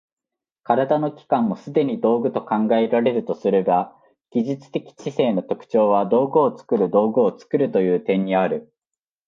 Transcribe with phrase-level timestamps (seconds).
[0.67, 3.95] 身体の器官もすでに道具と考えられるとすれば、
[4.31, 8.73] 技術的知性の特徴は道具を作る道具を作るという点にある。